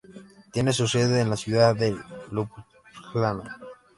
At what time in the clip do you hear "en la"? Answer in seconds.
1.21-1.37